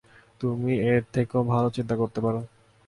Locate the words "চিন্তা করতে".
1.69-2.19